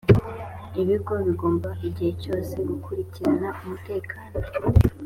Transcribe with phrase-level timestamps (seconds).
[0.81, 4.35] ibigo bigomba igihe cyose gukurikirana umutekano